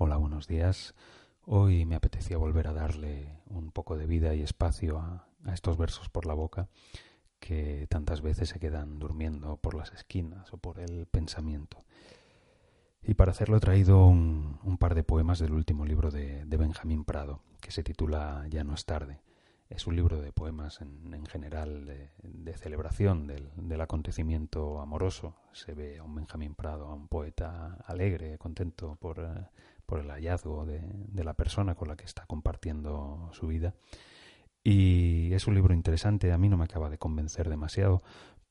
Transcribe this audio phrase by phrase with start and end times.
[0.00, 0.94] Hola, buenos días.
[1.44, 6.08] Hoy me apetecía volver a darle un poco de vida y espacio a, estos versos
[6.08, 6.68] por la boca
[7.40, 11.78] que tantas veces se quedan durmiendo por las esquinas o por el pensamiento.
[13.02, 17.42] Y para hacerlo he traído un, par de poemas del último libro de, Benjamín Prado,
[17.60, 19.20] que se titula Ya no es tarde.
[19.68, 21.86] Es un libro de poemas en, general
[22.22, 25.34] de, celebración del, acontecimiento amoroso.
[25.52, 29.48] Se ve a un Benjamín Prado, a un poeta alegre, contento por, eh,
[29.88, 33.74] por el hallazgo de, la persona con la que está compartiendo su vida.
[34.62, 38.02] Y es un libro interesante, a mí no me acaba de convencer demasiado,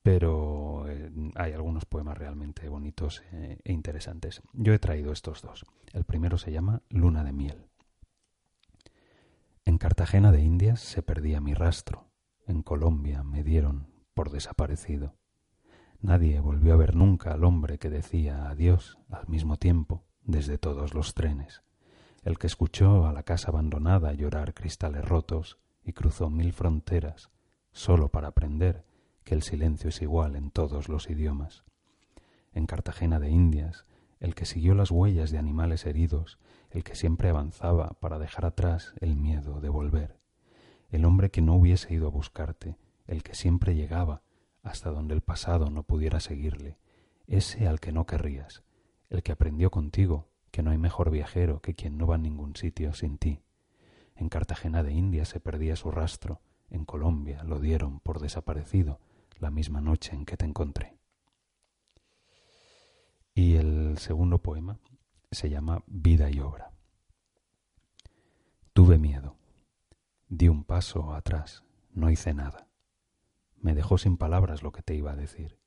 [0.02, 4.42] pero eh, hay algunos poemas realmente bonitos eh, e interesantes.
[4.54, 5.64] Yo he traído estos dos.
[5.94, 7.68] El primero se llama Luna de miel.
[9.64, 12.10] En Cartagena de Indias se perdía mi rastro.
[12.48, 15.14] En Colombia me dieron por desaparecido.
[16.02, 20.94] Nadie volvió a ver nunca al hombre que decía adiós al mismo tiempo desde todos
[20.94, 21.64] los trenes,
[22.24, 27.32] el que escuchó a la casa abandonada llorar cristales rotos y cruzó mil fronteras
[27.72, 28.84] solo para aprender
[29.24, 31.64] que el silencio es igual en todos los idiomas.
[32.54, 33.86] En Cartagena de Indias,
[34.20, 36.40] el que siguió las huellas de animales heridos,
[36.72, 40.20] el que siempre avanzaba para dejar atrás el miedo de volver,
[40.90, 44.24] el hombre que no hubiese ido a buscarte, el que siempre llegaba
[44.64, 46.78] hasta donde el pasado no pudiera seguirle,
[47.28, 48.64] ese al que no querrías,
[49.10, 52.56] el que aprendió contigo que no hay mejor viajero que quien no va a ningún
[52.56, 53.42] sitio sin ti.
[54.16, 59.00] En Cartagena de India se perdía su rastro, en Colombia lo dieron por desaparecido
[59.40, 60.98] la misma noche en que te encontré.
[63.34, 64.80] Y el segundo poema
[65.32, 66.72] se llama Vida y Obra.
[68.74, 69.36] Tuve miedo.
[70.28, 72.68] Di un paso atrás, no hice nada.
[73.56, 75.60] Me dejó sin palabras lo que te iba a decir.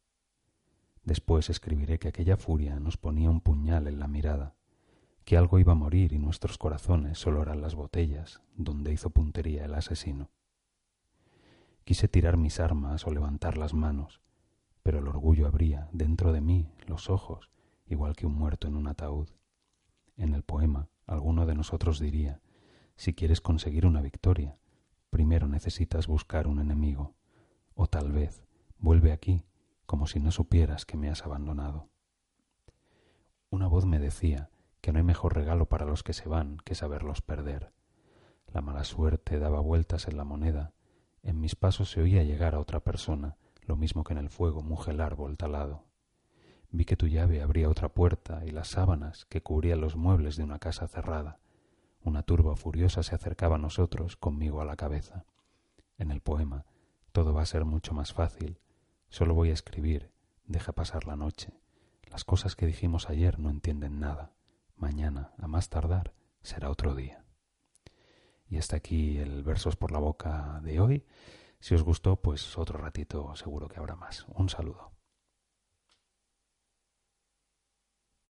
[1.04, 4.54] Después escribiré que aquella furia nos ponía un puñal en la mirada,
[5.24, 9.64] que algo iba a morir y nuestros corazones solo eran las botellas donde hizo puntería
[9.64, 10.30] el asesino.
[11.84, 14.20] Quise tirar mis armas o levantar las manos,
[14.82, 17.50] pero el orgullo abría dentro de mí los ojos,
[17.86, 19.28] igual que un muerto en un ataúd.
[20.16, 22.41] En el poema, alguno de nosotros diría,
[22.96, 24.58] si quieres conseguir una victoria,
[25.08, 27.14] primero necesitas buscar un enemigo,
[27.75, 28.42] o tal vez
[28.78, 29.44] vuelve aquí
[29.90, 31.88] como si no supieras que me has abandonado.
[33.50, 34.48] Una voz me decía
[34.80, 37.72] que no hay mejor regalo para los que se van que saberlos perder.
[38.46, 40.74] La mala suerte daba vueltas en la moneda.
[41.24, 44.62] En mis pasos se oía llegar a otra persona, lo mismo que en el fuego
[44.62, 45.82] muge el árbol talado.
[46.70, 50.44] Vi que tu llave abría otra puerta y las sábanas que cubrían los muebles de
[50.44, 51.40] una casa cerrada.
[52.04, 55.24] Una turba furiosa se acercaba a nosotros conmigo a la cabeza.
[55.98, 56.64] En el poema
[57.10, 58.60] todo va a ser mucho más fácil
[59.10, 60.12] Solo voy a escribir,
[60.47, 61.53] deja pasar la noche.
[62.10, 64.32] Las cosas que dijimos ayer no entienden nada.
[64.76, 67.25] Mañana, a más tardar, será otro día.
[68.49, 71.04] Y hasta aquí el versos por la boca de hoy.
[71.59, 74.26] Si os gustó, pues otro ratito seguro que habrá más.
[74.28, 74.93] Un saludo.